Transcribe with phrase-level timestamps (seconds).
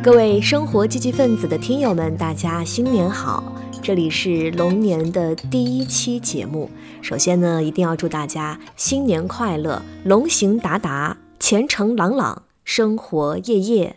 [0.00, 3.42] 各位生活积极分子的听友们，大家新年好！
[3.82, 6.70] 这里是龙年的第一期节目。
[7.02, 13.96] 首先呢，一定要祝大家新年快乐，龙行达达，前程朗朗，生活夜夜。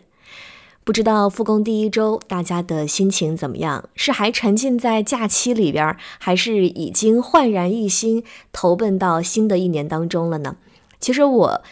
[0.82, 3.88] 不知道复工第一周大家的心情怎么样？
[3.94, 10.56] 是还沉浸在假期里边，还是已经焕然一新，投奔到新的一年当中了呢？
[10.98, 11.62] 其实我。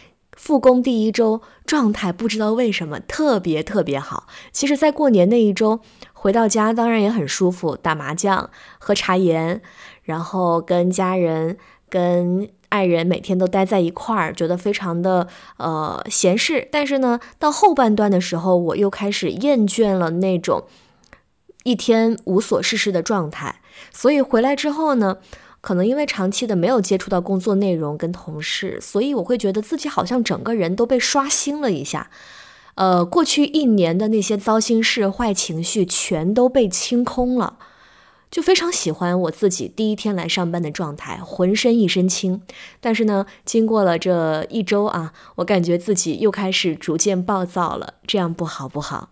[0.41, 4.27] 复工第一周状态不知道为什么特别特别好。
[4.53, 5.81] 其实，在过年那一周
[6.15, 8.49] 回到家，当然也很舒服，打麻将、
[8.79, 9.61] 喝茶颜，
[10.03, 11.59] 然后跟家人、
[11.91, 16.67] 跟爱人每天都待在一块儿，觉得非常的呃闲适。
[16.73, 20.65] 但是呢，到后半段的时候，我又开始厌倦了那种
[21.65, 23.57] 一天无所事事的状态。
[23.93, 25.19] 所以回来之后呢。
[25.61, 32.11] 可能因为长期的没有接触到工作内容跟同事，所以我会觉得自己好像整个人都被刷新了一下。
[32.77, 37.59] 呃，过去一年的那些糟心事、坏情绪全都被清空了，
[38.31, 42.41] 就非常喜欢我自己第一天来上班的状态，浑身一身轻。
[42.81, 49.11] 但是呢，经过了这一周啊，我感觉自己又开始逐渐暴躁了，这样不好不好。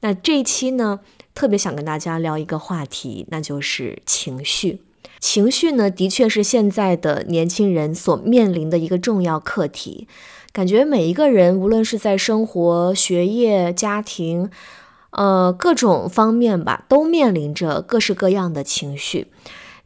[0.00, 0.98] 那这一期呢，
[1.34, 4.80] 特别想跟大家聊一个话题，那就是情绪。
[5.20, 10.06] 情绪呢，的确是现在的年轻人所面临的一个重要课题。
[10.52, 14.50] 感觉每一个人，无论是在生活、学业、家庭，
[15.10, 19.26] 呃，各种方面吧，都面临着各式各样的情绪。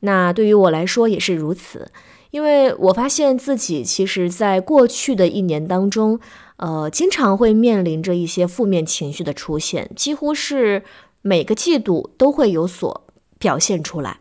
[0.00, 1.90] 那对于我来说也是如此，
[2.30, 6.20] 因为我发现自己其实，在过去的一年当中，
[6.58, 10.82] 呃，经常会面临着一些负面情绪的出现，几乎是
[11.22, 13.06] 每个季度都会有所
[13.38, 14.20] 表现出来。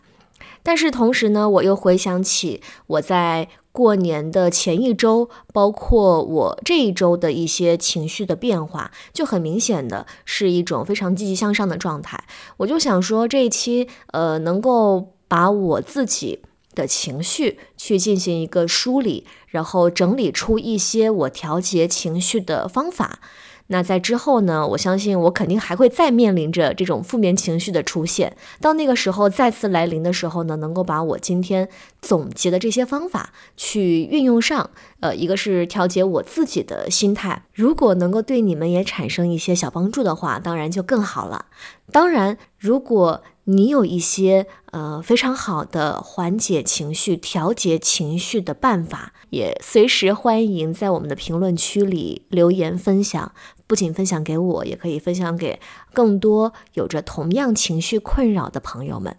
[0.68, 12.22] 但是同时呢，我又回想起我在过年的前一周，包括我这一周的一些情绪的变化，就很明显的是一种非常积极向上的状态。
[12.58, 16.42] 我就想说，这一期呃，能够把我自己
[16.76, 23.20] 的情绪去进行一个梳理，然后整理出一些我调节情绪的方法。
[23.67, 24.66] 那在之后呢？
[24.67, 28.35] 我相信我肯定还会再面临着这种负面情绪的出现。
[28.61, 31.67] 到那个时候再次来临的时候呢，能够把我今天
[32.01, 34.69] 总结的这些方法去运用上。
[35.00, 41.45] 呃，一个是调节我自己的心态，如果能够对你们也产生一些小帮助的话，当然就更好了。
[41.91, 53.31] 当然，如果你有一些呃非常好的缓解情绪、调节情绪的办法，也随时欢迎在我们的评论区里留言分享。
[53.67, 55.59] 不仅分享给我，也可以分享给
[55.94, 59.17] 更多有着同样情绪困扰的朋友们。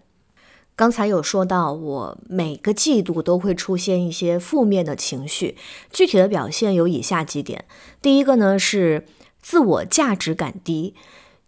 [0.75, 5.55] 刚才有说到，我每个季度都会出现一些负面的情绪，
[5.91, 7.65] 具体的表现有以下几点。
[8.01, 9.05] 第一个呢是
[9.41, 10.95] 自我价值感低。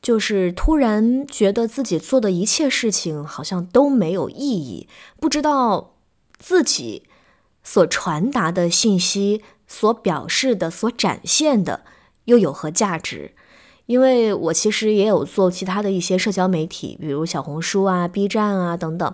[0.01, 4.87] 就是突然觉得自己做的一切事情好像都没有意义，
[5.19, 5.93] 不知道
[6.39, 7.03] 自己
[7.63, 11.85] 所传达的信息、所表示的、所展现的
[12.31, 13.33] 又有何价值？
[13.87, 19.13] 因为我其实也有做其他的一些社交媒体，比如小红书啊、B 站啊等等。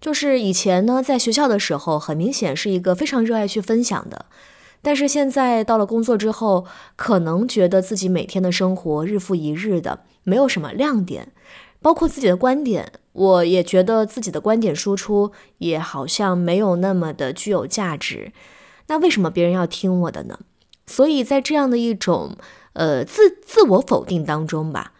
[0.00, 4.24] 就是以前呢，在学校的时候，很明显是一个非常热爱去分享的。
[4.80, 6.64] 但是现在到了工作之后，
[6.96, 11.32] 可能觉得自己每天的生活日复一日的，没有什么亮点，
[11.82, 18.32] 包括自己的观点，我也觉得自己的观点输出也好像没有那么的具有价值。
[18.86, 20.38] 那为什么别人要听我的呢？
[20.88, 22.36] 所以在这样的一种
[22.72, 24.94] 呃自自我否定当中吧，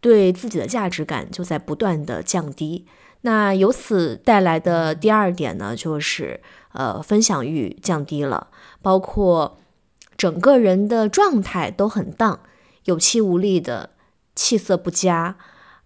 [0.00, 2.86] 对自己的价值感就在不断的降低。
[3.22, 6.40] 那由此带来的第二点呢，就是
[6.72, 8.48] 呃分享欲降低了。
[8.82, 9.58] 包括
[10.16, 12.40] 整个人的状态都很荡，
[12.86, 13.90] 有气无力的，
[14.34, 15.36] 气色不佳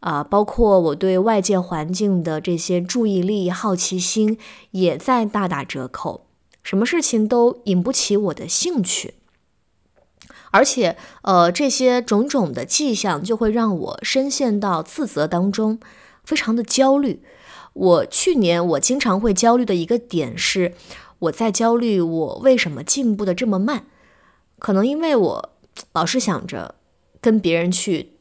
[0.01, 0.25] 啊。
[0.25, 4.39] 包括我对外界环境的这些注意力、好奇心
[4.71, 6.27] 也在大打折扣，
[6.63, 9.13] 什么事情都引不起我的兴趣。
[10.57, 15.79] 而且，呃，这些种种的迹象就会让我深陷到自责当中，
[16.25, 17.23] 非常的焦虑。
[17.75, 20.73] 我去年我经常会焦虑的一个点是。
[21.19, 23.87] 我在焦虑，我为什么进步的这么慢？
[24.59, 25.51] 可能因为我
[25.93, 26.75] 老是想着
[27.23, 28.13] 跟别人去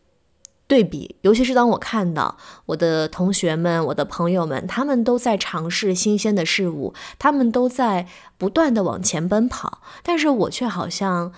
[0.65, 2.37] 对比，尤其是当我看到
[2.67, 8.07] 我的同学们、我的朋友们，他们都在尝试新鲜的事物，他们都在
[8.37, 11.33] 不断的往前奔跑，但是我却好像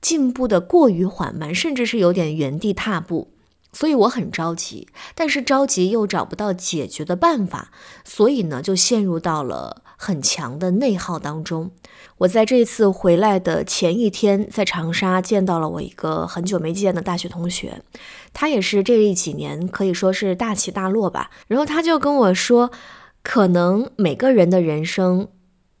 [0.00, 3.32] 进步的过于缓慢，甚至是有点原地踏步。
[3.72, 7.70] 所以我很着急，但是着急又找不到解决的办法，
[8.04, 11.70] 所以呢，就陷入到了很强的内耗当中。
[12.18, 17.82] 我在这次回来的前一天，在长沙见到了我一个很久没见的大学同学，
[18.32, 21.30] 他也是这几年可以说是大起大落吧。
[21.46, 22.70] 然后他就跟我说，
[23.22, 25.28] 可能每个人的人生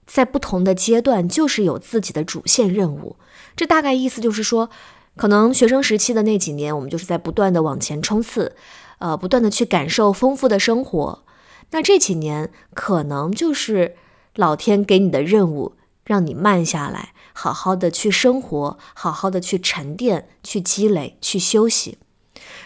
[0.04, 3.16] 在不同的阶段，就是有自己的主线任务。
[3.56, 4.70] 这大概意思就是说。
[5.18, 8.54] 可能学生时期的那几年，我们就是在不断的往前冲刺，
[8.98, 11.24] 呃，不断的去感受丰富的生活。
[11.70, 13.96] 那这几年可能就是
[14.34, 15.72] 老天给你的任务，
[16.04, 21.96] 让你慢下来，好好的去生活，好好的去沉淀、去积累、去休息。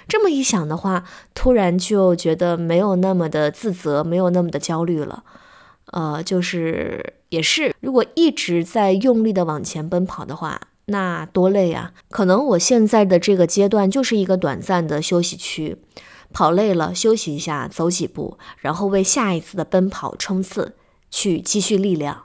[0.08, 5.22] 这么一想的话，突然就觉得没有那么的自责，没有那么的焦虑了。
[5.92, 10.60] 呃，就是也是，如果一直在用力的往前奔跑的话。
[10.90, 11.92] 那多累啊！
[12.10, 15.76] 可能我现在的这个阶段就是一个短暂的休息区，
[16.32, 20.74] 跑累了休息一下，走几步，然后为下一次的奔跑冲刺
[21.08, 22.24] 去积蓄力量。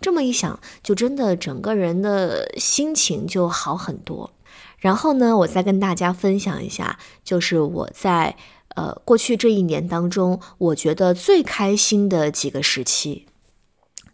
[0.00, 4.32] 这么一想，就真的整个人的心情就好很多。
[4.78, 8.34] 然后呢，我再跟大家分享一下，就是我在
[8.76, 13.26] 呃过去这一年当中，我觉得最开心的几个时期。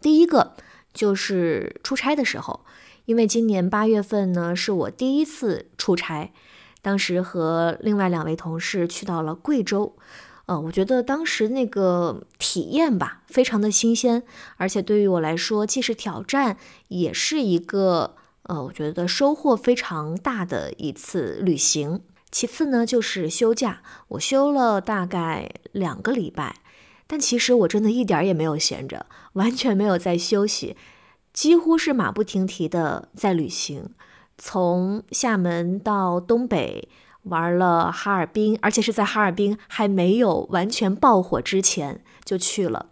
[0.01, 0.57] 第一个
[0.93, 2.65] 就是出差的时候。
[3.13, 6.33] 因为今年八月份呢，是我第一次出差，
[6.81, 9.95] 当时和另外两位同事去到了贵州，
[10.47, 14.23] 呃，我觉得当时那个体验吧，非常的新鲜，
[14.57, 16.57] 而且对于我来说，既是挑战，
[16.89, 18.15] 也是一个
[18.45, 22.01] 呃，我觉得收获非常大的一次旅行。
[22.31, 26.57] 其次呢，就是休假，我休了大概两个礼拜，
[27.07, 29.05] 但其实我真的一点儿也没有闲着，
[29.35, 30.79] 完全没有在休息。
[31.33, 33.91] 几乎是马不停蹄的在旅行，
[34.37, 36.89] 从厦门到东北
[37.23, 42.87] 玩了哈尔滨，而且是在哈尔滨还没有完全爆火之前就去了，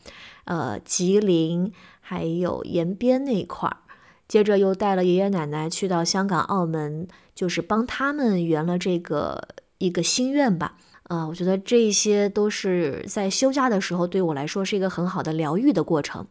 [0.44, 3.76] 呃，吉林还有延边那一块儿，
[4.26, 9.48] 接着又带了爷爷奶奶去到香港、澳门，就是帮他们圆了这个
[9.78, 10.76] 一个心愿吧。
[11.08, 16.24] 呃，我觉得这些都是在休假的时候对我来说是一个很好的疗愈的过程。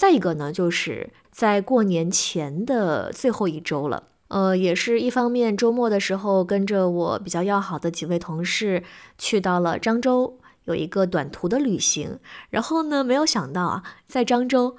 [0.00, 8.82] 再一个呢，就是在过年前的最后一周了，呃，也是一方面周末的时候跟着我比较要好的几位同事
[9.18, 12.18] 去到了漳州，有一个短途的旅行，
[12.48, 14.78] 然后呢，没有想到啊，在漳州。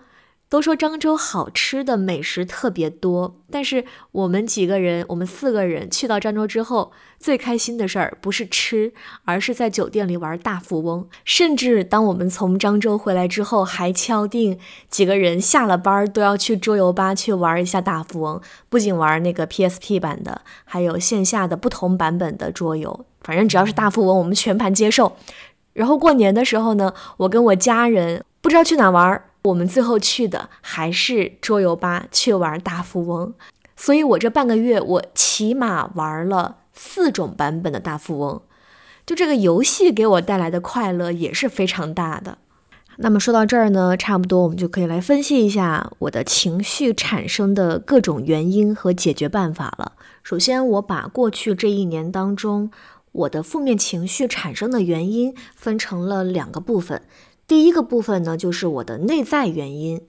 [0.52, 8.92] 都说漳州好吃的美食特别多，但是我们几个人，我们四个人去到漳州之后，最开心的事儿不是吃，
[9.24, 11.08] 而是在酒店里玩大富翁。
[11.24, 14.60] 甚至当我们从漳州回来之后，还敲定
[14.90, 18.42] 几个人下了班都要去桌游吧去玩一下大富翁。
[18.68, 25.16] 不仅玩那个 PSP 版的，还有线下的不同版本的桌游，反正只要是大富翁，我们全盘接受。
[25.72, 29.24] 然后过年的时候呢，我跟我家人不知道去哪玩儿。
[29.44, 33.34] 我们最后去的还是桌游吧，去玩大富翁。
[33.76, 38.42] 所以，我这半个月，我起码玩了四种版本的大富翁。
[39.06, 42.38] 就这个游戏给我带来的快乐也是非常大的。
[42.98, 49.94] 那么说到这儿呢，差不多我们就可以来分析一下我的情绪产生的各种原因和解决办法了。
[50.22, 52.70] 首先，我把过去这一年当中
[53.12, 57.02] 我的负面情绪产生的原因分成了两个部分。
[57.52, 60.02] 第一个部分呢，就是我的内在原因。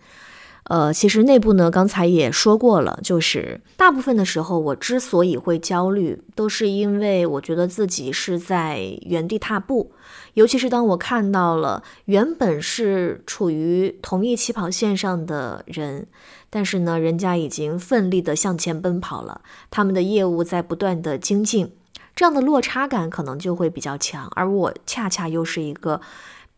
[0.66, 9.90] 呃，其实内部呢，刚才也说过了，就是大部分的时候，我之所以会焦虑，都是因为我觉得自己是在原地踏步。
[10.34, 16.06] 尤其是当我看到了原本是处于同一起跑线上的人，
[16.48, 21.72] 但是呢，人家已经奋力的向前奔跑了，他们的业务在不断的精进，
[22.14, 26.00] 这样的落差感可能就会比较强，而我恰恰又是一个。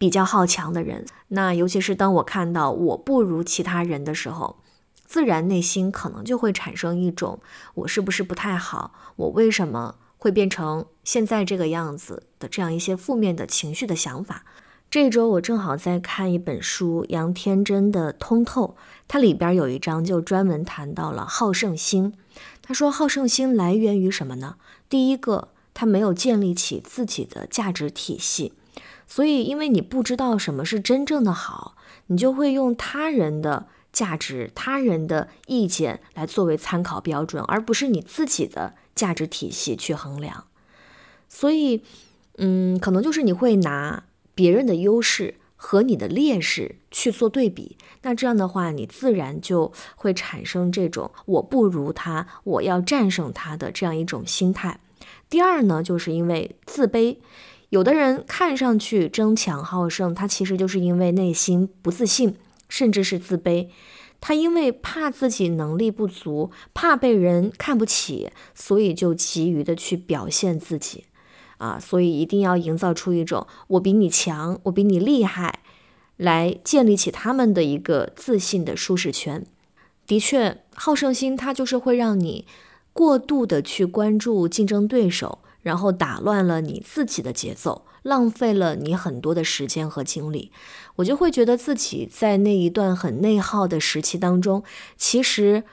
[0.04, 4.56] 比较好强的人，那尤其是当我看到我不如其他人的时候，
[5.06, 7.40] 自然内心可能就会产生一种
[7.72, 14.44] 我是不是不太好，我为什么会变成现在这个样子的这样一些负面的情绪的想法。
[14.90, 18.76] 这周我正好在看一本书，杨天真的《通透》，
[19.08, 22.12] 它里边有一章就专门谈到了好胜心。
[22.60, 24.56] 他说，好胜心来源于什么呢？
[24.90, 28.52] 第一个，他没有建立起自己的价值体系。
[29.14, 31.76] 所以，因为你不知道什么是真正的好，
[32.08, 40.46] 你就会用他人的价值、他人的意见来作为参考标准，而不是你自己的价值体系去衡量。
[41.28, 41.84] 所以，
[42.38, 44.02] 嗯，可能就是你会拿
[44.34, 54.80] 别人的优势和你的劣势去做对比，那这样的话，你自然就会产生这种“我不如他，我要战胜他”的这样一种心态。
[55.30, 57.18] 第二呢，就是因为自卑。
[57.74, 62.36] 有的人看上去争强好胜，他其实就是因为内心不自信，
[62.68, 63.66] 甚至是自卑。
[64.20, 71.06] 他因为怕自己能力不足，怕被人看不起，所以就急于的去表现自己，
[71.58, 75.58] 啊，所以一定要营造出一种我比你强，我比你厉害，
[76.16, 79.44] 来建立起他们的一个自信的舒适圈。
[80.06, 82.46] 的确，好胜心它就是会让你
[82.92, 85.40] 过度的去关注竞争对手。
[85.64, 90.52] 然后打乱了你自己的节奏，浪费了你很多的时间和精力，
[90.96, 94.62] 我就会觉得自己在那一段很内耗的时期当中，
[94.96, 95.64] 其实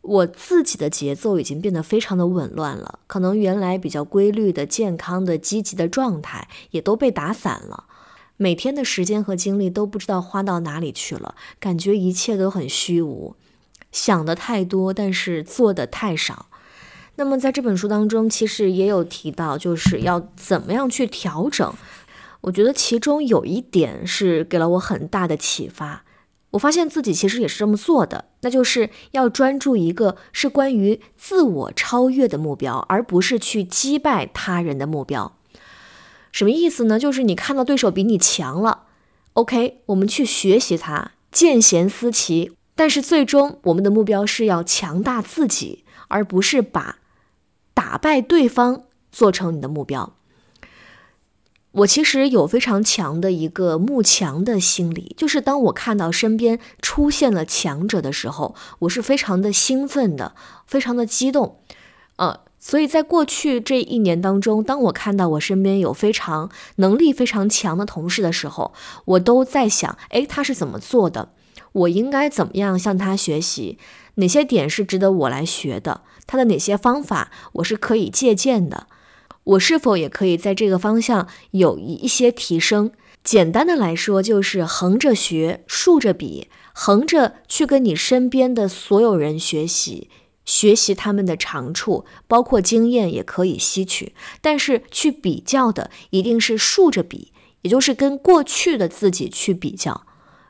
[0.00, 7.86] 我自己的节奏已经变得非常的紊乱了，可能原来比较规律的、健康的、积极的状态也都被打散了，
[8.36, 13.34] 每天的时间和精力都不知道花到哪里去了，感觉一切都很虚无，
[13.90, 16.46] 想的太多，但是做的太少。
[17.16, 21.72] 那么在这本书当中，其实也有提到，就是要怎么样去调整。
[22.42, 26.04] 我觉得其中有一点是给了我很大的启发。
[26.50, 35.36] 我发现自己其实也是这么做的，那就是要专注一个是关于自我超越的目标，而不是去击败他人的目标。
[36.32, 36.98] 什么意思呢？
[36.98, 38.84] 就是你看到对手比你强了
[39.32, 42.52] ，OK，我们去学习他，见贤思齐。
[42.74, 46.98] 但是最终我们的目标是要强大自己，而不是把。
[47.76, 50.14] 打败对方做成你的目标。
[51.72, 60.34] 我其实有非常强的一个慕强的心理，就是当我看到身边出现了强者的时候，我是非常的兴奋的，
[60.66, 61.60] 非常的激动。
[62.16, 68.72] 呃，所以在过去这一年当中，当我看到我身边有非常能力非常强的同事的时候，
[69.04, 71.28] 我都在想，哎，他是怎么做的？
[71.72, 73.78] 我应该怎么样向他学习？
[74.14, 76.00] 哪些点是值得我来学的？
[76.26, 78.86] 他的哪些方法我是可以借鉴的？
[79.44, 82.90] 我是否也可以在这个方向有一一些提升？
[83.22, 90.10] 简单的来说，就是横着学，竖着比，横着去跟你身边的所有人学习，
[90.44, 94.14] 学习他们的长处，包括经验也可以吸取。
[94.40, 100.06] 但是去比较的一定是竖着比，也就是跟过去的自己去比较，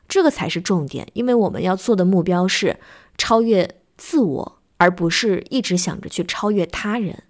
[0.07, 1.07] 这个才是重点。
[1.13, 2.79] 因为我们要做的目标是
[3.17, 4.56] 超越自我。
[4.77, 7.23] 而不是一直想着去超越他人，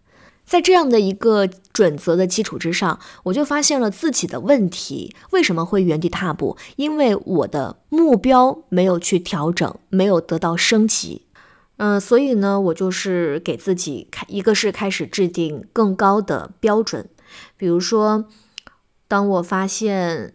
[0.45, 6.57] 在这样的一个准则的基础之上，我就发现了自己的问题为什么会原地踏步？
[6.75, 11.23] 因为我的目标没有去调整，没有得到升级。
[11.77, 17.07] 嗯，所以呢，我就是给自己开，一个是开始制定更高的标准，
[17.55, 18.25] 比如说，
[19.07, 20.33] 当我发现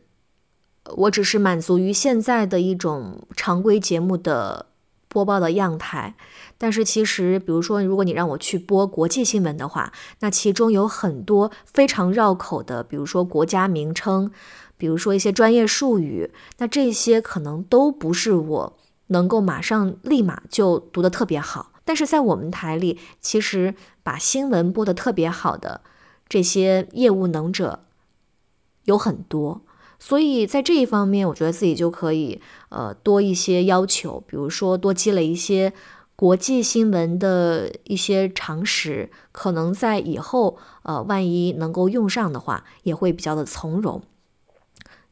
[0.96, 4.66] 我只是满足于现在的一种常规节目的
[5.12, 6.14] 播报的样态。
[6.56, 14.30] 但是其实，比如说，如果你让我去播国际新闻的话，那其中有很多非常绕口的，比如说国家名称，
[14.76, 18.78] 比如说一些专业术语，那这些可能都不是我
[19.08, 21.72] 能够马上立马就读得特别好。
[21.84, 25.80] 但是在我们台里，其实把新闻播得特别好的
[26.28, 27.84] 这些业务能者
[28.84, 29.62] 有很多，
[30.02, 32.40] 所以在这一方面，我觉得自己就可以
[32.70, 35.72] 呃多一些要求，比如说多积累一些。
[36.14, 44.02] 国际新闻的一些常识，可能在以后，呃，万一能够用上的话，也会比较的从容。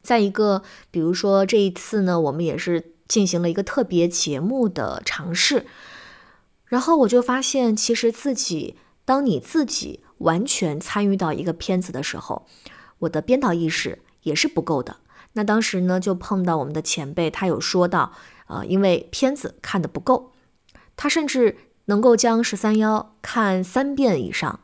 [0.01, 5.65] 再一个，比如说这一次呢，我们也是进行了一个特别节目的尝试，
[6.65, 12.45] 然后我就发现，其实自己，当你自己完全参与到一个片子的时候，
[12.99, 14.97] 我的编导意识也是不够的。
[15.33, 18.11] 那当时呢，就碰到我们的前辈，他有说到，
[18.47, 20.33] 呃，因为片子看的不够。
[20.97, 24.59] 他甚至能够将十三幺看三遍以上，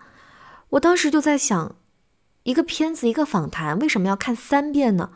[0.70, 1.76] 我当时就在想，
[2.44, 5.12] 一个片子一个访谈为什么要看三遍呢？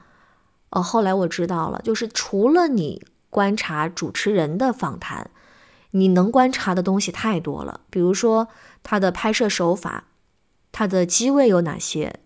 [0.70, 5.30] 哦，后来我知道了，就是除了你观察主持人的访谈，
[5.92, 8.48] 你能观察的东西太多了，比如说
[8.82, 10.06] 他的拍摄手法，
[10.72, 12.22] 他的机位有哪些，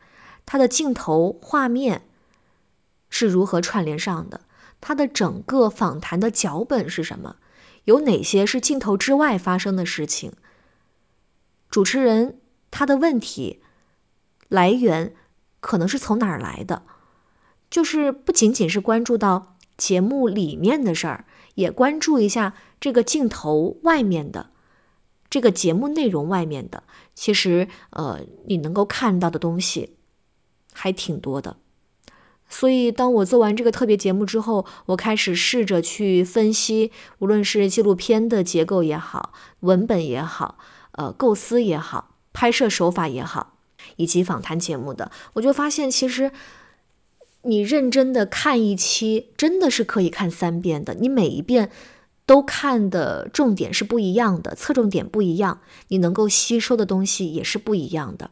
[0.45, 2.04] 他的镜头画面
[3.09, 4.41] 是如何串联上的，
[4.81, 7.38] 他的整个访谈的脚本是什么？
[7.85, 10.33] 有哪些是镜头之外发生的事情？
[11.69, 12.39] 主持人
[12.71, 13.62] 他的问题
[14.47, 15.13] 来源
[15.59, 16.83] 可能是从哪儿来的？
[17.69, 24.51] 就是不仅仅是关注到节目里面的事儿，也关注一下这个镜头外面的
[25.29, 26.83] 这个节目内容外面的。
[27.13, 29.97] 其实，呃，你能够看到的东西
[30.74, 31.57] 还挺多的。
[32.57, 40.57] 所以，当我做完这个特别节目之后，我开始试着去分析，无论是纪录片的结构也好，文本也好，
[40.93, 43.57] 呃，构思也好，拍摄手法也好，
[43.97, 46.31] 以及访谈节目的，我就发现其实
[47.41, 50.93] 你认真的看一期，真的是可以看三遍的。
[50.93, 51.69] 你每一遍
[52.25, 55.59] 都看的重点是不一样的，侧重点不一样，
[55.89, 58.31] 你能够吸收的东西也是不一样的。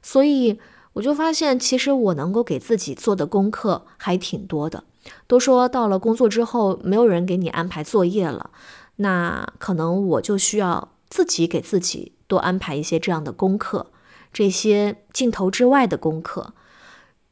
[0.00, 0.60] 所以
[0.94, 4.84] 我就发现，其实我能够给自己做的功课还挺多的。
[5.26, 8.50] 都说到了工作之后，没有人给你安排作业了，
[8.96, 13.86] 那可能我就需要自己给自己多安排一些这样的功课，
[14.32, 16.52] 这些镜头之外的功课，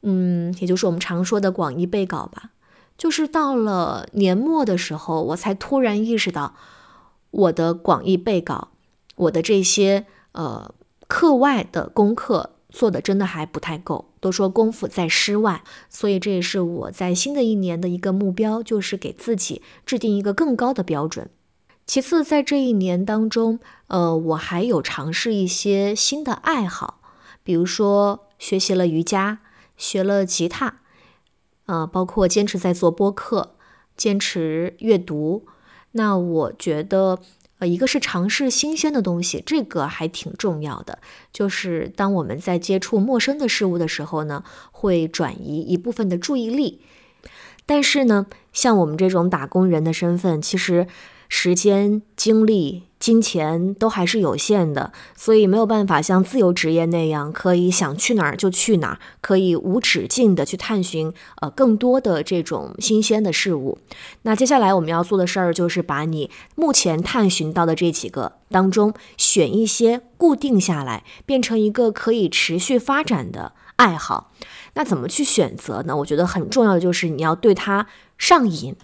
[0.02, 2.50] 嗯，也就是我们常说的广义备稿吧。
[2.96, 6.54] 就是到了年末的时候，我才突然意识到，
[7.30, 8.68] 我的广义备稿，
[9.16, 10.72] 我的这些呃
[11.06, 12.52] 课外的功课。
[12.76, 21.30] 做的真的还不太够，都说功夫在诗外，所以这也是我在新的一年的一个目标，就是给自己制定一个更高的标准。
[21.86, 27.00] 其次，在这一年当中，呃，我还有尝试一些新的爱好，
[27.42, 29.38] 比如说学习了瑜伽，
[29.78, 30.80] 学了吉他，
[31.64, 33.54] 呃，包括坚持在做播客，
[33.96, 35.46] 坚持阅读。
[35.92, 37.20] 那我觉得。
[37.58, 40.98] 呃，一个是尝试新鲜的东西，这个还挺重要的。
[41.32, 46.80] 就是当我们在接触陌生的事物的时候呢，会转移一部分的注意力。
[47.64, 50.86] 但是呢，像我们这种打工人的身份，其实。
[51.28, 63.78] 时间、精力、金钱都还是有限的，所以没有办法像自由职业那样，可以想去哪儿就去哪儿，可以无止境的去探寻呃更多的这种新鲜的事物。
[64.22, 74.32] 那接下来我们要做的事儿，就是把你目前探寻到的这几个当中，选一些固定下来，变成一个可以持续发展的爱好。
[74.74, 75.96] 那怎么去选择呢？
[75.96, 77.86] 我觉得很重要的就是你要对它
[78.18, 78.76] 上瘾。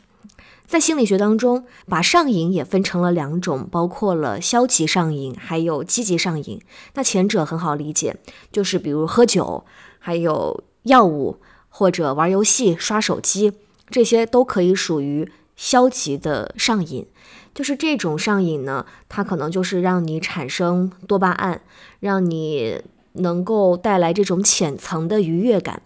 [0.67, 6.61] 在心理学当中，把上瘾也分成了两种，包括了消极上瘾，还有积极上瘾。
[6.95, 8.17] 那前者很好理解，
[8.51, 9.65] 就是比如喝酒，
[9.99, 11.39] 还有药物，
[11.69, 13.53] 或者玩游戏、刷手机，
[13.91, 17.07] 这些都可以属于消极的上瘾。
[17.55, 21.61] 就是这种上瘾呢，它可能就是让你产生多巴胺，
[22.01, 22.81] 让你
[23.13, 25.83] 能够带来这种浅层的愉悦感。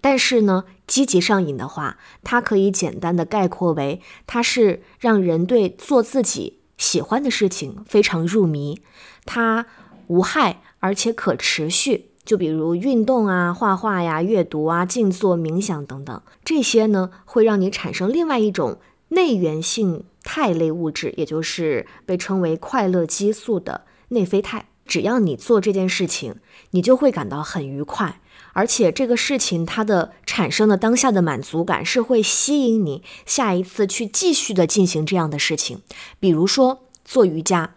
[0.00, 8.80] 但是呢，积极上瘾的话，它可以简单的概括为，它是让人对做自己喜欢的事情非常入迷，
[9.26, 9.66] 它
[10.06, 12.06] 无害而且可持续。
[12.24, 24.66] 就比如运动啊、画画呀、阅读啊、静坐冥想等等，这些呢会让你产生另外一种内源性肽类物质，也就是被称为快乐激素的内啡肽。
[24.86, 26.36] 只要你做这件事情，
[26.70, 28.20] 你就会感到很愉快。
[28.52, 35.80] 而且这个事情它的产生的当下的满足感是会吸引你下一次去继续的进行这样的事情，
[36.18, 37.74] 比如说做瑜伽。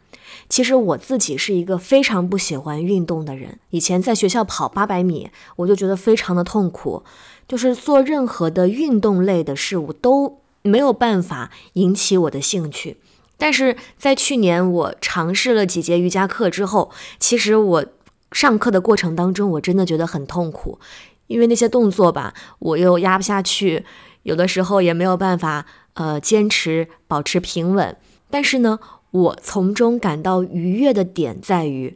[0.50, 7.04] 其实我自己是一个非常不喜欢运动的人，以前在学校跑八百米，我就觉得非常的痛苦，
[7.48, 12.98] 就是做任何的运动类的事物都没有办法引起我的兴趣。
[13.38, 17.86] 但是在去年我尝试了几节瑜伽课之后，其实我。
[18.34, 20.80] 上课的过程当中，我真的觉得很痛苦，
[21.28, 23.86] 因为那些动作吧，我又压不下去，
[24.24, 27.96] 有的时候也没有办法，呃，坚持保持平稳。
[28.30, 28.80] 但是呢，
[29.12, 31.96] 我从中感到愉悦的点在于，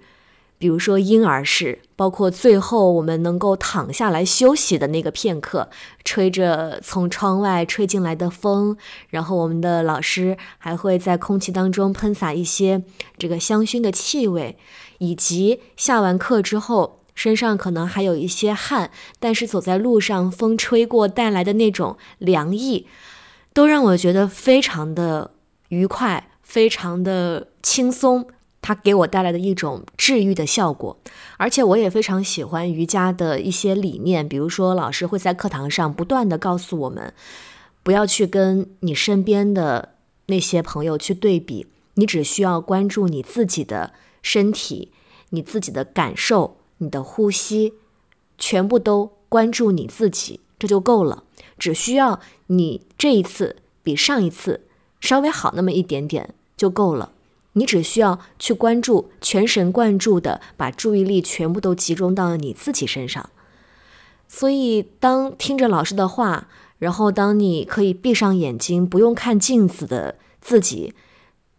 [0.60, 5.70] 比如说婴儿式，包括最后我们能够躺下来休息的那个片刻，
[6.04, 8.78] 吹着从窗外吹进来的风，
[9.10, 12.84] 然后我们的老师还会在空气当中喷洒一些
[13.18, 14.58] 这个香薰的气味。
[15.00, 22.86] 以及下完课之后，身上可能还有一些汗，但是走在路上，风吹过带来的那种凉意，
[23.54, 25.32] 都让我觉得非常的
[25.70, 28.28] 愉快，非常的轻松。
[28.60, 31.00] 它给我带来的一种治愈的效果，
[31.38, 37.14] 而且我也非常喜欢瑜伽的一些理念，比如说老师会在课堂上不断的告诉我们，
[37.82, 39.94] 不要去跟你身边的
[40.26, 43.94] 那些朋友去对比，你只需要关注你自己的。
[44.28, 44.92] 身体，
[45.30, 47.76] 你自己的感受，你的呼吸，
[48.38, 51.24] 全部都关注你自己，这就够了。
[51.58, 54.68] 只需要你这一次比上一次
[55.00, 57.14] 稍微好那么一点点就够了。
[57.54, 63.30] 你只需要去关注，全神贯注的把注意力全部都集中到你自己身上。
[64.28, 70.94] 所以，当听着老师的话，然后当你可以闭上眼睛，不用看镜子的自己，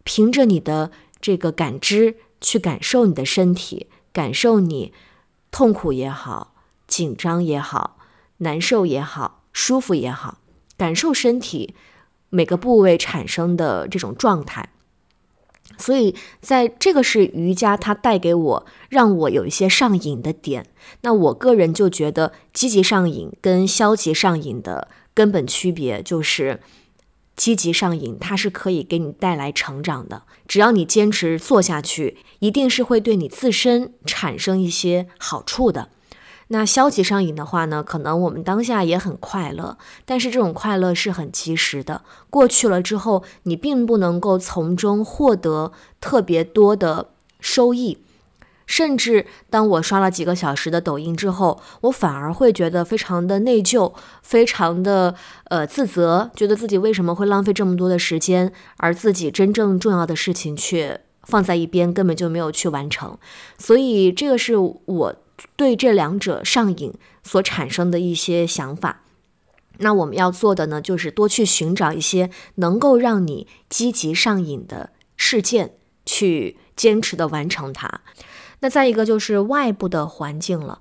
[0.03, 2.17] 凭着你的这个感知。
[2.41, 4.93] 去感受你的身体，感受你
[5.51, 6.53] 痛苦也好，
[6.87, 7.97] 紧张也好，
[8.37, 10.39] 难受也好，舒服也好，
[10.77, 11.75] 感受身体
[12.29, 14.69] 每个部位产生的这种状态。
[15.77, 20.67] 所以在这个是瑜伽它带给我让我有一些上瘾的点。
[21.01, 26.59] 那我个人就觉得积极上瘾跟消极上瘾的根本区别就是。
[27.39, 30.23] 积极上瘾，它是可以给你带来成长的。
[30.45, 35.87] 只要你坚持做下去，一定是会对你自身产生一些好处的。
[36.49, 45.71] 那消极上瘾的话呢，可能我们当下也很快乐，但是这种快乐是很及时的，过去了之后，你并不能够从中获得
[46.01, 47.99] 特别多的收益。
[48.69, 63.17] 甚至当我刷了几个小时的抖音之后，我反而会觉得非常的内疚，非常的呃自责，觉得自己为什么会浪费这么多的时间，而自己真正重要的事情却放在一边，根本就没有去完成。
[63.57, 65.15] 所以这个是我
[65.55, 69.01] 对这两者上瘾所产生的一些想法。
[69.79, 75.71] 那我们要做的呢，就是多去寻找一些能够让你积极上瘾的事件，
[76.05, 78.01] 去坚持的完成它。
[78.61, 80.79] 那再一个就是外部的环境了，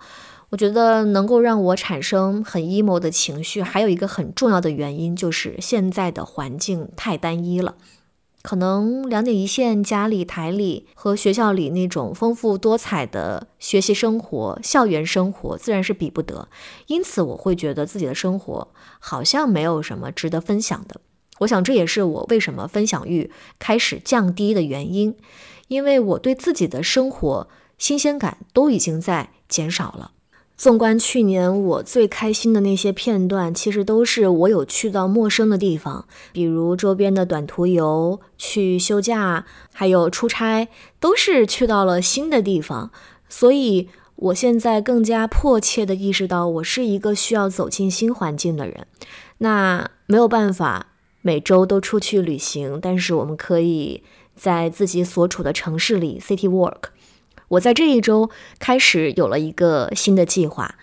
[0.50, 7.76] 我觉得能够让我产生很 emo 的情绪，还有一个很重要的原因就是现在的环境太单一了，
[8.42, 16.48] 可能两点一线、家里、台里和学校里那种丰富多彩的学习生活、校园生活自然是比不得，
[16.88, 21.00] 因此我会觉得自己的生活好像没有什么值得分享的。
[21.40, 25.14] 我想这也是我为什么分享欲开始降低的原因，
[25.68, 27.46] 因为我对自己的生活。
[27.78, 30.10] 新鲜感都已经在减少了。
[30.56, 40.66] 纵观去年，我最开心的那些片段，其实都是我有去到陌生的地方，比如周边的短途游、去休假，还有出差，
[40.98, 42.90] 都是去到了新的地方。
[43.28, 48.88] 所以，我现在更加迫切地意识到，我是一个需要走进新环境的人。
[49.38, 50.88] 那没有办法
[51.22, 54.02] 每周都出去旅行，但是我们可以
[54.34, 56.88] 在自己所处的城市里 city walk。
[57.48, 60.74] 我在这一周开始有了一个新的计划，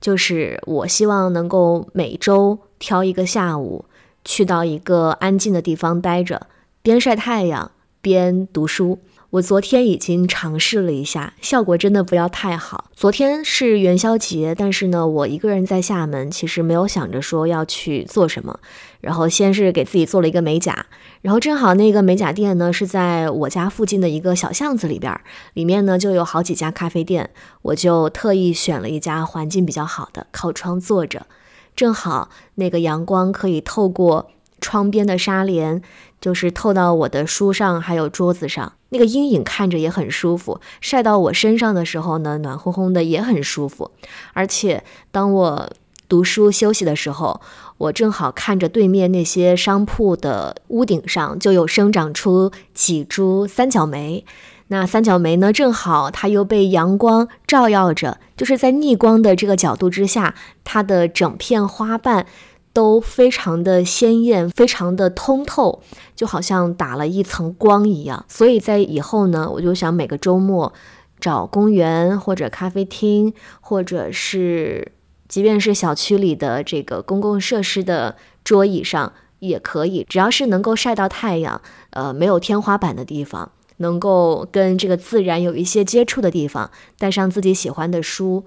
[0.00, 3.84] 就是我希望能够每周挑一个下午，
[4.24, 6.46] 去到一个安静的地方待着，
[6.82, 8.98] 边晒太阳边读书。
[9.30, 12.90] 我昨天已经尝试了一下，效果真的不要太好。
[12.94, 18.58] 昨天是元宵节，但是呢，我一个人在厦门，其实没有想着说要去做什么。
[19.00, 20.86] 然后先是给自己做了一个美甲，
[21.22, 25.20] 然后正好那个美甲店呢是在我家附近的一个小巷子里边，
[25.54, 27.30] 里面呢就有好几家咖啡店，
[27.62, 31.26] 我就特意选了一家环境比较好的，靠窗坐着，
[31.74, 35.82] 正好那个阳光可以透过窗边的纱帘。
[36.20, 40.60] 就是透到我的书上，还有桌子上，那个阴影看着也很舒服。
[40.82, 43.90] 晒到我身上的时候呢，暖烘烘的也很舒服。
[44.34, 45.72] 而且当我
[46.10, 47.40] 读书休息的时候，
[47.78, 54.26] 我正好看着对面那些商铺的屋顶上就有生长出几株三角梅。
[54.68, 62.26] 那三角梅呢，正好它又被阳光照耀着，就是在逆光的这个角度之下，它的整片花瓣。
[62.72, 65.82] 都非常的鲜艳，非常的通透，
[66.14, 68.24] 就好像打了一层光一样。
[68.28, 70.72] 所以在以后呢，我就想每个周末
[71.18, 74.92] 找公园或者咖啡厅，或者是
[75.30, 88.44] 即便是小区里的这个公共设施的桌椅上也可以，只要是能够晒到太阳，呃，没有天花板的地方，能够跟这个自然有一些接触的地方，带上自己喜欢的书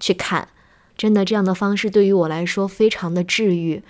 [0.00, 0.48] 去看。
[0.96, 3.82] 真的，这样的方式对于我来说非常的治愈。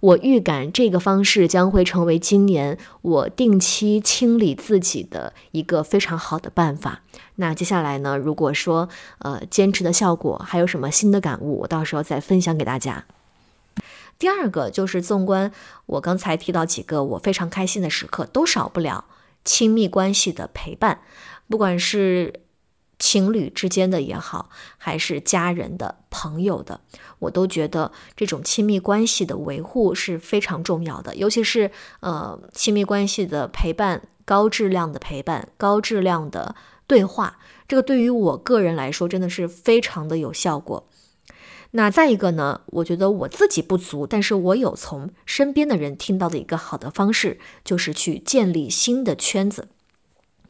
[0.00, 7.02] 我预感这个方式将会成为今年我定期清理自己的一个非常好的办法。
[7.36, 8.16] 那接下来呢？
[8.16, 13.04] 如果说呃坚持的效果还有什么新的感悟，我到时候再分享给大家。
[14.18, 15.52] 第二个就是纵观
[15.86, 19.04] 我刚才提到几个我非常开心的时刻，都少不了
[19.44, 21.00] 亲密关系的陪伴，
[21.48, 22.40] 不管是。
[22.98, 26.80] 情侣之间的也好，还是家人的、朋友的，
[27.20, 31.14] 我都觉得这种亲密关系的维护是非常重要的。
[31.14, 36.56] 尤其是呃，亲密关系的陪伴，高质量的陪伴，高质量的
[36.86, 40.88] 对话，这个对于我个人来说真的是非常的有效果。
[41.72, 49.68] 那再一个呢，我觉得我自己不足，但是我有从身边的人听到的一个好的方式，就是去建立新的圈子。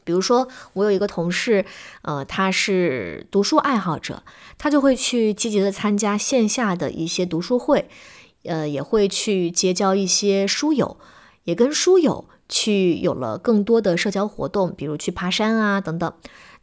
[0.09, 1.63] 比如说，我有一个同事，
[2.01, 4.23] 呃，他是读书爱好者，
[4.57, 7.87] 他就会去积极的参加线下的一些读书会，
[8.41, 10.97] 呃，也会去结交一些书友，
[11.43, 16.11] 也跟书友去有了更多的社交活动，比如去爬山啊等等。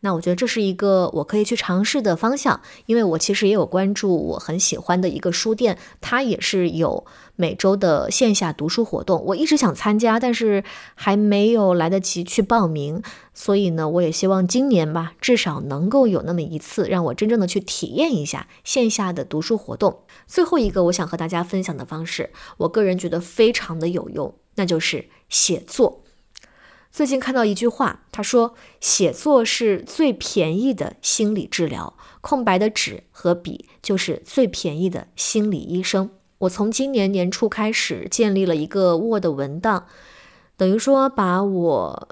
[0.00, 7.04] 那我觉得这是一个我可以去尝试的方向，因为我其实也有关注我很喜欢的一个书店，它也是有
[7.34, 10.62] 每周的线下读书活动，我一直想参加，但是
[10.94, 13.02] 还没有来得及去报名，
[13.34, 20.00] 所以呢，我也希望今年吧，至少能够有那么一次，让我真正的去体验一下线下的读书活动。
[20.26, 26.02] 最后一个我想和大家分享的方式，我个人觉得非常的有用，那就是写作。
[26.96, 36.08] 最近看到一句话，他说：“写作是最便宜的心理治疗，空白的纸和笔就是最便宜的心理医生。”
[36.40, 39.84] 我从今年年初开始建立了一个 Word 文档，
[40.56, 42.08] 等于说把我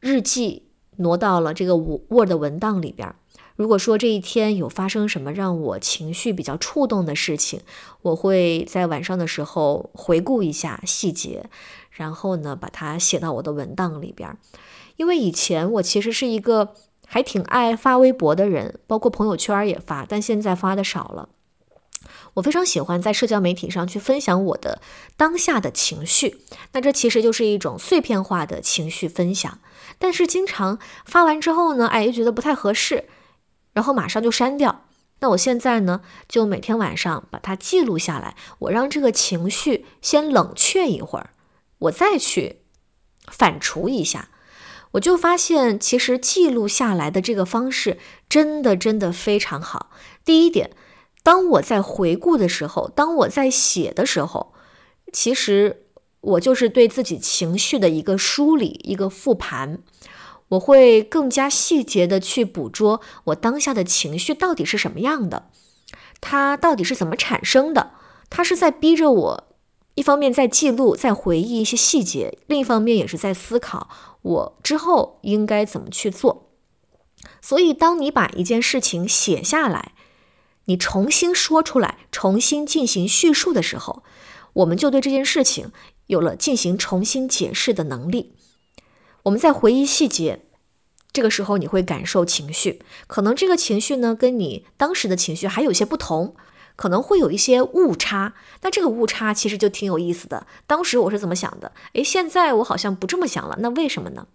[0.00, 3.14] 日记挪到了这个 Word 文档里边。
[3.56, 7.60] 如果说这一天有发生什么让我情绪比较触动的事情，
[8.02, 11.44] 我会在晚上的时候回顾一下细节。
[11.94, 14.36] 然后呢，把它写到我的文档里边，
[14.96, 16.74] 因为以前我其实是一个
[17.06, 21.28] 还挺爱发微博的人，包括朋友圈也发，但现在发的少了。
[22.34, 24.82] 我非常喜欢在社交媒体上去分享我的
[25.16, 26.40] 当下的情绪，
[26.72, 29.60] 那这其实就是一种碎片化的情绪分享。
[30.00, 33.04] 但是经常发完之后呢，哎，又觉得不太合适，
[33.72, 34.82] 然后马上就删掉。
[35.20, 41.30] 那我现在呢，就每天晚上把它记录下来，我让这个情绪先冷却一会儿。
[41.84, 42.60] 我再去
[43.30, 44.28] 反刍一下，
[44.92, 49.90] 我就发现，其实记录下来的这个方式真的真的非常好。
[50.24, 50.70] 第一点，
[51.22, 54.54] 当我在回顾的时候，当我在写的时候，
[55.12, 55.86] 其实
[56.20, 59.80] 我就是对自己情绪的一个梳理、一个复盘。
[60.48, 65.50] 我会更加细节的去捕捉我当下的情绪到底是什么样的，
[66.20, 67.92] 它到底是怎么产生的，
[68.28, 69.53] 它是在逼着我。
[69.94, 73.88] 一方面在记录，在回忆一些细节；另一方面也是在思考
[74.22, 76.50] 我之后应该怎么去做。
[77.40, 79.92] 所以，当你把一件事情写下来，
[80.64, 84.02] 你重新说出来，重新进行叙述的时候，
[84.54, 85.70] 我们就对这件事情
[86.06, 88.34] 有了进行重新解释的能力。
[89.24, 90.44] 我们在回忆细节，
[91.12, 96.34] 这个时候你会感受情绪，可能这个情绪呢，跟你当时的情绪还有些不同。
[96.76, 100.46] 可能会有一些误差，那这个误差其实就挺有意思的。
[100.66, 101.70] 当时我是怎么想的？
[101.92, 103.58] 诶，现在我好像不这么想了。
[103.60, 104.26] 那为什么呢？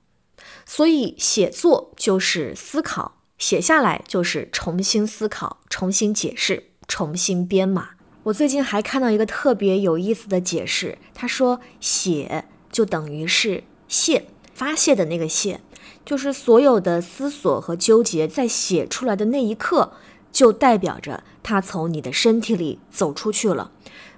[0.66, 7.90] 所以写作就是思考，写下来就是重新思考、重新解释、重新编码。
[8.24, 15.60] 我最近还看到一个特别有意思的解释，他说写就等于是泄，发泄的那个泄，
[16.06, 19.92] 就是所有的思索和纠结在写出来的那一刻。
[20.32, 23.72] 就代表着他从你的身体里走出去了，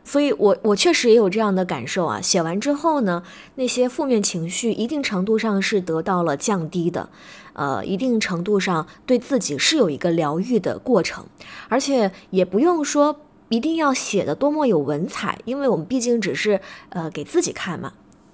[0.04, 2.20] 所以，我我确实也有这样的感受啊。
[2.20, 3.24] 写完之后呢，
[3.56, 7.08] 那些负面情绪一定程度上是得到了降低的，
[7.54, 11.26] 呃，一定程度上对自己是有一个疗愈的过程，
[11.70, 17.94] 而且也不用说一定要写的多么有文采，因为我们毕竟只是呃给自己看嘛。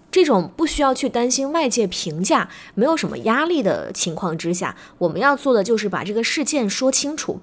[0.09, 7.39] 这种不需要去担心外界评价，没有什么压力的情况之下，我们要做的就是把这个事件说清楚。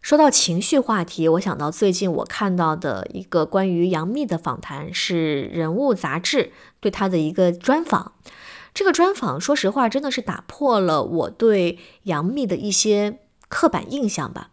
[0.00, 8.12] 说到情绪话题，我想到最近我看到的一个关于杨幂的访谈，是人物杂志对她的一个专访。
[8.72, 14.50] 这个专访，说实话，真的是打破了我对杨幂的一些刻板印象吧。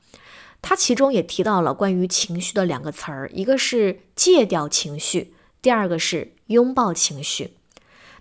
[0.61, 7.53] 他其中也提到了关于情绪的两个词儿，一个是戒掉情绪，第二个是拥抱情绪。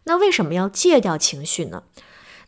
[0.04, 1.84] 那为什么要戒掉情绪呢？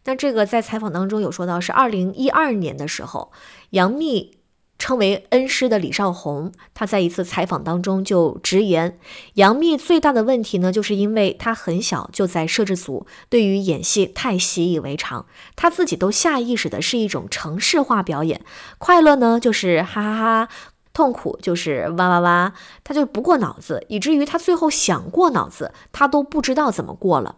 [0.04, 3.32] 那这个在采访当中有说到，是二零一二年的时候，
[3.70, 4.36] 杨幂。
[4.78, 8.98] 称为恩师的李少红，他在一次采访当中就直言，
[9.34, 15.24] 杨幂最大的问题呢，就是因为她很小就在摄制组，对于演戏太习以为常，
[15.56, 18.44] 她自己都下意识的是一种程式化表演，
[18.76, 20.48] 快乐呢就是哈哈哈，
[20.92, 22.52] 痛苦就是哇哇哇，
[22.84, 27.36] 她就不过脑子，以至于她最后想过脑子，她都不知道怎么过了。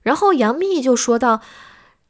[0.00, 1.42] 然后杨幂就说到。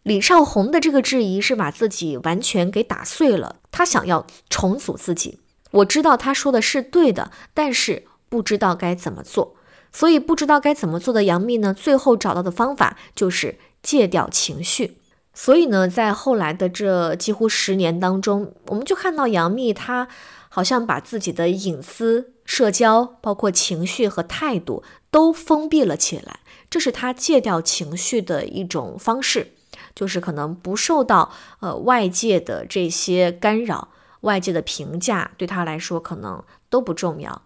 [0.03, 5.39] 李少红的这个质疑是把自己完全给打碎了，他想要重组自己。
[5.71, 9.55] 我知道他说的是对的，但是不知道该怎么做。
[9.93, 14.99] 所以不知道该怎么做的杨幂呢，最后找到的方法就是戒掉情绪。
[15.35, 20.09] 所以呢，在后来的这几乎十年当中，我们就看到杨幂她
[20.49, 29.53] 好像把自己的隐私、社交，包括情绪和态度都封闭了起来，这是她戒掉情绪的一种方式。
[29.95, 33.89] 就是可能不受到呃外界的这些干扰，
[34.21, 37.43] 外界的评价对他来说可能都不重要，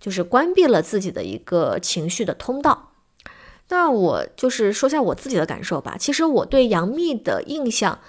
[0.00, 2.92] 就是关闭了自己的一个情绪的通道。
[3.68, 5.96] 那我就是说下我自己的感受吧。
[5.96, 8.00] 其实我对杨幂的印象，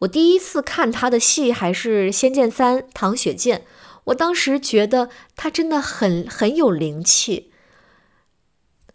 [0.00, 3.64] 我第一次看她的戏还是《仙剑三》唐雪见，
[4.04, 7.47] 我当时觉得她真的很很有灵气。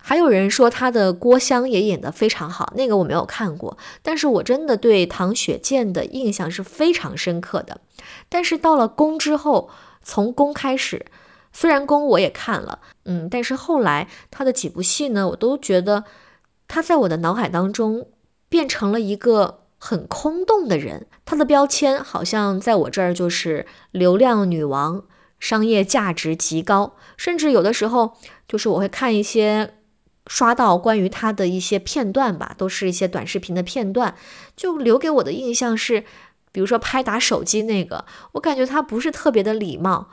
[0.06, 7.80] 还有人说他的郭襄也演得非常好，那个我没有看过，但是我真的对唐雪见的印象是非常深刻的。
[8.28, 9.70] 但是到了宫之后，
[10.04, 11.06] 从宫开始，
[11.54, 16.04] 虽然宫我也看了，嗯，但是后来他的几部戏呢，我都觉得
[16.68, 18.10] 他在我的脑海当中
[18.50, 25.06] 变成了一个很空洞的人，他的标签好像在我这儿就是流量女王，
[25.40, 28.18] 商业价值极高，甚至有的时候
[28.50, 29.76] 就是我会看一些。
[30.28, 34.16] 刷到关于他的一些片段吧，都是一些短视频的片段，
[34.56, 36.06] 就留给我的印象是，
[36.52, 40.10] 比如说拍打手机那个，我感觉他不是特别的礼貌，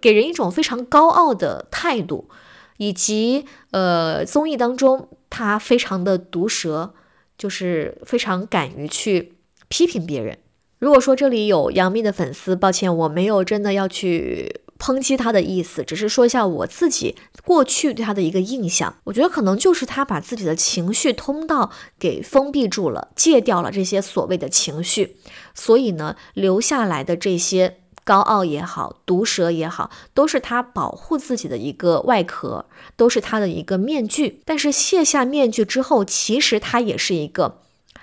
[0.00, 2.28] 给人一种非常高傲的态度，
[2.76, 6.92] 以及呃综艺当中他非常的毒舌，
[7.38, 9.34] 就是非常敢于去
[9.68, 10.38] 批评别人。
[10.78, 14.60] 如果说这里有杨幂的粉丝，抱歉，我没有真的要去。
[14.84, 18.94] 抨击他的意思，只是说一下我自己过去对他的一个印象。
[19.04, 25.16] 我觉得可能就是他把自己的情绪通道给封闭住了，戒掉了这些所谓的情绪，
[25.54, 34.42] 所以呢，留下来的这些高傲也好，毒舌也好，都是他保护自己的一个外壳，都是他的一个面具。
[34.44, 37.62] 但是卸下面具之后，其实他也是一个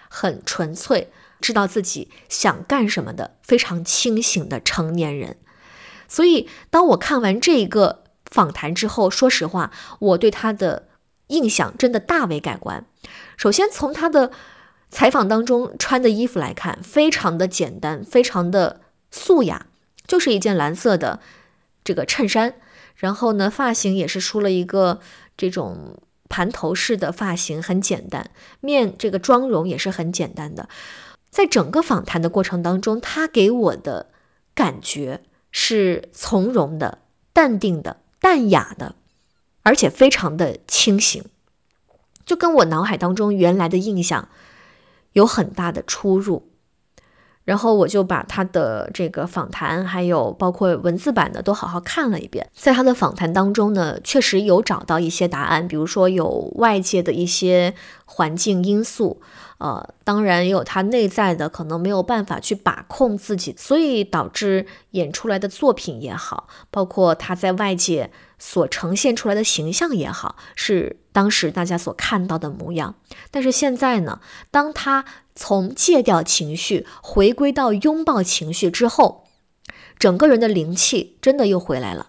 [0.10, 5.38] 很纯粹，知道自己想干什么的非常清醒的成年人。
[6.12, 10.89] 所以，当我看完这一个访谈之后，说实话，我对他的
[11.28, 12.86] 印象真的大为改观。
[13.38, 14.30] 首先，从他的
[14.89, 19.67] 采访当中穿的衣服来看，非常的简单，非常的素雅，
[20.06, 21.21] 就是一件蓝色的
[21.82, 22.56] 这个衬衫。
[22.97, 25.00] 然后呢，发型也是梳了一个
[25.38, 25.97] 这种
[26.28, 28.30] 盘头式的发型，很简单。
[28.60, 30.67] 面这个妆容也是很简单的。
[31.30, 34.10] 在整个访谈的过程当中，他给我的
[34.54, 35.21] 感觉。
[35.52, 37.00] 是从容的、
[37.34, 38.96] 淡定的、淡雅的，
[39.64, 41.24] 而且非常的清醒，
[42.26, 44.30] 就跟我脑海当中原来的印象
[45.14, 46.48] 有很大的出入。
[47.44, 52.48] 然后我就把他的这个访谈，还有包括文字版的都好好看了一遍。
[52.54, 57.74] 在他的访谈当中呢，确实有找到一些答案，比如说有外界的一些
[58.06, 59.20] 环境因素。
[59.62, 72.95] 呃，当然也有他内在的可能没有办法去把控自己，所以导致演出来的作品也好，包括他在外界所呈现出来的形象也好，是当时大家所看到的模样。
[73.30, 74.19] 但是现在呢，
[74.50, 79.26] 当他从戒掉情绪，回归到拥抱情绪之后，
[80.00, 82.08] 整个人的灵气真的又回来了。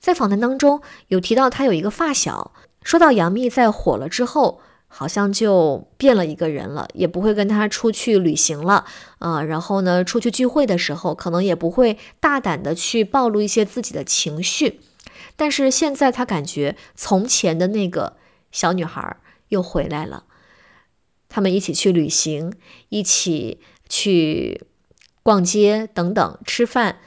[0.00, 4.60] 在访谈当中有提到他有一个发小，说到杨幂在火了之后。
[4.88, 8.84] 好像就变了一个人了，也不会跟他出去旅行了，
[9.18, 14.80] 啊，然后呢，出去聚会的时候，可能也不会大胆的去暴露一些自己的情绪。
[15.36, 18.16] 但是现在他感觉从前的那个
[18.50, 19.16] 小女孩
[19.48, 20.24] 又回来了，
[21.28, 22.52] 他们一起去旅行，
[22.88, 24.64] 一起去
[25.22, 26.98] 逛街等等，吃饭。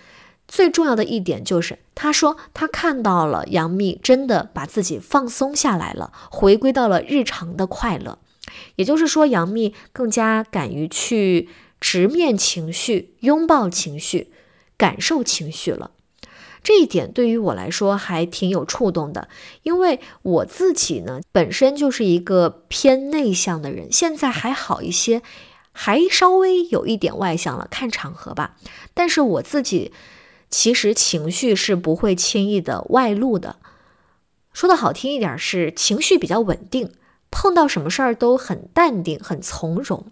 [0.51, 8.19] 最重要的一点就是，他说他看到了杨幂真的把自己放松下来了，回归到了日常的快乐。
[8.75, 11.47] 也就是说，杨幂更加敢于去
[11.79, 14.33] 直面情绪、拥抱情绪、
[14.75, 15.91] 感受情绪了。
[16.61, 19.29] 这一点对于我来说还挺有触动的，
[19.63, 25.21] 因为我自己呢本身就是一个偏内向的人，现在还好一些，
[25.71, 28.57] 还稍微有一点外向了，看场合吧。
[28.93, 29.93] 但是我自己。
[30.51, 33.55] 其实情绪是不会轻易的外露的，
[34.51, 36.91] 说的好听一点是情绪比较稳定，
[37.31, 40.05] 碰到什么事儿都很淡定、很从容。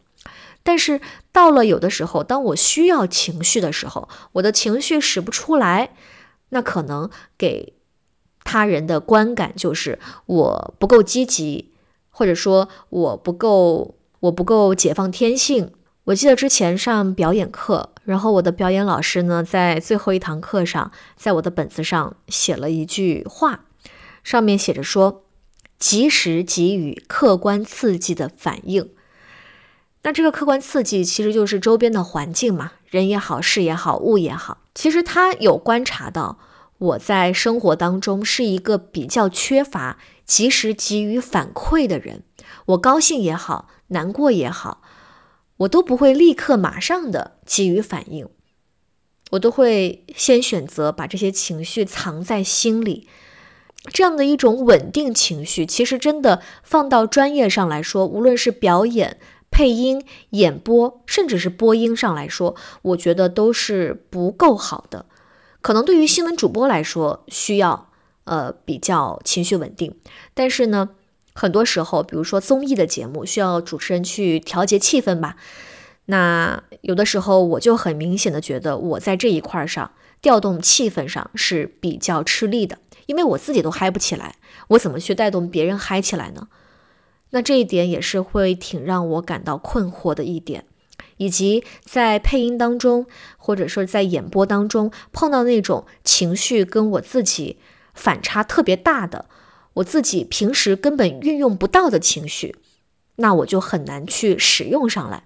[0.64, 5.92] 但是到了有的时候，当我需要情绪的时候，我的情绪使不出来，
[6.50, 7.74] 那可能给
[8.44, 11.74] 他人的观感就是我不够积极，
[12.10, 15.74] 或者说我不够，我不够解放天性。
[16.10, 23.66] 我记得之前上表演课，然后我的表演老师呢，在最后一堂课上，在我的本子上写了一句话，
[24.24, 25.24] 上面写着说
[25.78, 28.90] ：“及时给予客观刺激的反应。”
[30.02, 34.58] 那这个客观刺激其实就是周边的环境嘛，人也好，事也好，物也好。
[34.74, 36.40] 其实他有观察到
[36.80, 42.24] 我在生活当中是一个比较缺乏及时给予反馈的人，
[42.66, 44.82] 我高兴也好，难过也好。
[45.60, 48.28] 我都不会立刻马上的给予反应，
[49.32, 53.08] 我都会先选择把这些情绪藏在心里。
[53.94, 59.18] 这样的一种稳定情绪，其实真的放到专业上来说，无论是表演、
[59.50, 65.06] 配音、演播，甚至是播音上来说，我觉得都是不够好的。
[65.62, 67.90] 可能对于新闻主播来说，需要
[68.26, 69.98] 呃比较情绪稳定，
[70.34, 70.90] 但是呢，
[71.40, 75.38] 很多时候，比如说综艺的节目，需要主持人去调节气氛吧。
[76.08, 79.90] 那有的时候，我就很明显的觉得，我在这一块上
[80.22, 84.36] 调动气氛上是比较吃力的，因为我自己都嗨不起来，
[84.70, 86.50] 我怎么去带动别人嗨起来呢？
[87.30, 90.66] 那这一点也是会挺让我感到困惑的一点。
[91.16, 93.06] 以及在配音当中，
[93.38, 97.60] 或者说在演播当中碰到那种情绪跟我自己
[97.94, 99.26] 反差特别大的，
[99.76, 102.56] 我自己平时根本运用不到的情绪，
[103.18, 105.24] 那我就很难去使用上来。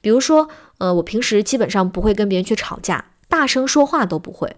[0.00, 4.54] 比如说，呃，我平时基本上不会跟别人去吵架，大声说话都不会，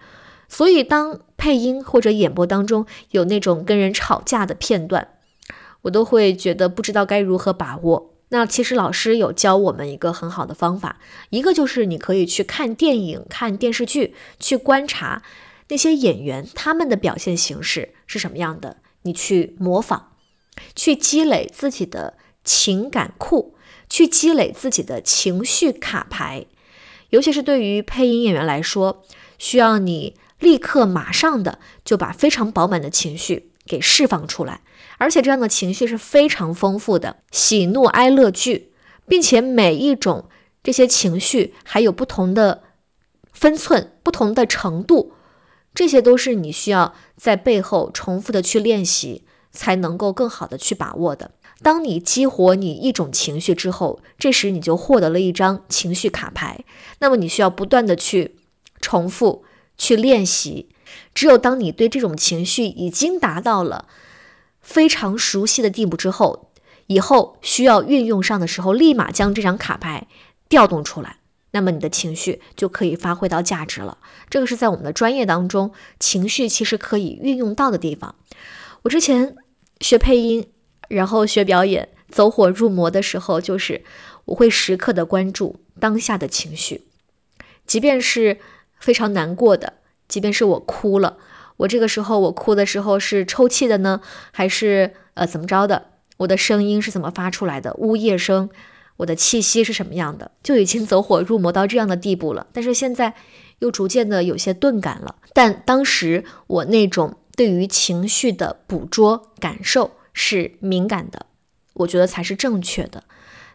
[0.48, 5.08] 所以当配音或者演播当中有那种跟人吵架的片段，
[5.82, 8.14] 我都会觉得不知道该如何把握。
[8.32, 11.00] 那其实老师有教我们一个很好的方法，
[11.30, 15.22] 一个就是你可以去看电影、看电视剧，去观察
[15.68, 20.02] 那些演员他们的表现形式是什么样的，你去模仿，
[20.74, 23.54] 去积累自己的情感库，
[23.88, 26.46] 去积累自己的情绪卡牌。
[27.10, 29.02] 尤其是对于配音演员来说，
[29.38, 34.60] 需要你立刻马上的就把非常饱满的情绪给释放出来。
[34.98, 38.72] 而且这样的情绪是非常丰富的，喜怒哀乐剧，
[39.08, 40.28] 并且每一种
[40.62, 42.62] 这些情绪还有不同的
[43.32, 45.14] 分寸、不同的程度，
[45.74, 51.32] 这些都是你需要在背后重复的去练习，才能够更好的去把握的。
[51.62, 56.64] 当你激活你一种情绪之后，这时你就获得了一张情绪卡牌，
[56.98, 58.36] 那么你需要不断的去
[58.80, 59.44] 重复
[59.76, 60.68] 去练习。
[61.14, 63.86] 只有当你对这种情绪已经达到了。
[64.62, 66.50] 非常熟悉的地步之后，
[66.86, 70.06] 以后需要运用上的时候，立马将这张卡牌
[70.50, 71.16] 调动出来，
[71.52, 73.98] 那么你的情绪就可以发挥到价值了。
[74.28, 78.14] 这个是在我们的专业当中，情绪其实可以运用到的地方。
[78.82, 79.36] 我之前
[79.80, 80.48] 学配音，
[80.88, 83.82] 然后学表演，走火入魔的时候，就是
[84.26, 86.84] 我会时刻的关注当下的情绪，
[87.66, 88.38] 即便是
[88.78, 89.74] 非常难过的，
[90.08, 91.18] 即便是我哭了。
[91.58, 94.00] 我这个时候，我哭的时候是抽泣的呢，
[94.32, 95.88] 还是呃怎么着的？
[96.18, 97.74] 我的声音是怎么发出来的？
[97.74, 98.48] 呜咽声，
[99.00, 100.30] 我的气息是什么样的？
[100.42, 102.46] 就已经走火入魔到这样的地步了。
[102.52, 103.14] 但是现在
[103.60, 105.16] 又逐渐的有些钝感了。
[105.32, 111.24] 但当时我那种对于情绪的捕捉感受是敏感的，
[111.74, 113.04] 我觉得才是正确的。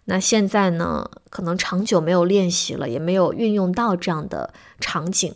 [0.06, 5.34] 那现在呢，可能长久没有练习了，也没有运用到这样的场景。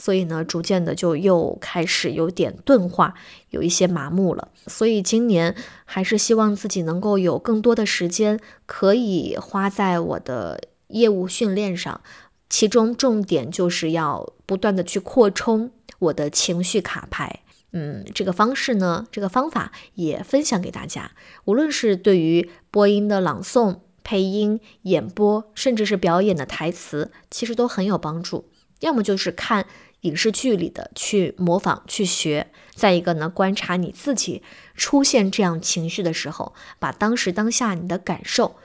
[0.00, 3.12] 所以呢，逐渐的就又开始有点钝化，
[3.50, 4.48] 有一些麻木了。
[4.66, 12.00] 所以今年还是希望自己能够有更多的时间可以花在我的业务训练上，
[12.48, 17.40] 其中重点就是要不断的去扩充我的情绪卡牌。
[17.72, 21.10] 嗯，这个方式呢，这个方法也分享给大家。
[21.44, 28.48] 无论是对于播音的朗诵、配音、演播，甚至是表演的台词，其实都很有帮助。
[28.80, 29.66] 要么就是看。
[30.02, 34.42] 影视剧里的去模仿去学，再一个呢，观察你自己
[34.74, 38.56] 出现这样情绪的时候，把当时当下你的感受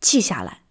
[0.00, 0.62] 记下来。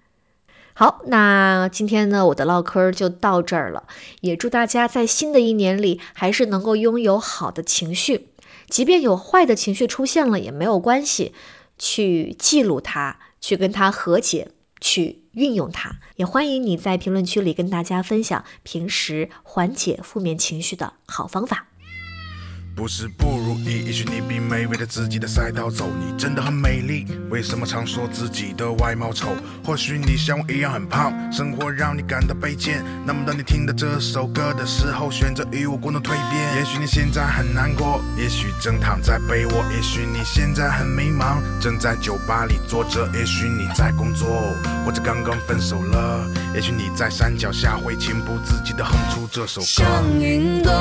[0.73, 3.87] 好，那今天呢，我的唠嗑就到这儿了。
[4.19, 8.27] 也祝大家在新的一年里还是能够拥有好的情绪，
[8.69, 11.33] 即便有坏的情绪出现了也没有关系，
[11.77, 14.49] 去记录它，去跟它和解，
[14.81, 15.21] 去。
[15.35, 21.67] 运用它，也欢迎你在评论区里跟大家分享平时缓解负面情绪的好方法。
[22.75, 25.89] 不是不如意，也许你并没围着自己的赛道走。
[25.97, 29.29] 你真的很美丽，为什么常说自己的外貌丑？
[29.63, 32.83] 或许你像我一样很胖，生活让你感到卑贱。
[33.05, 36.55] 那么当你听到这首歌的时候，选择与我共同蜕变。
[36.57, 43.09] 也许你现在很难过，也许正躺在被窝，也许你现在很迷茫，正在酒吧里坐着。
[43.13, 44.27] 也许你在工作，
[44.85, 46.29] 或者刚刚分手了。
[46.53, 49.65] 也许你在山脚下会情不自禁地哼出这首歌。
[49.65, 50.75] 像云端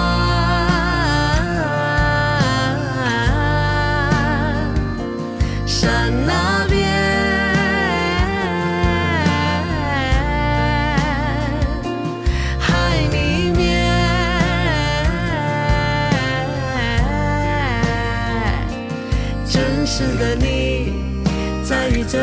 [22.06, 22.18] 怎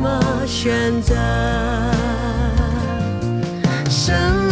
[0.00, 1.14] 么选择。
[3.88, 4.47] 生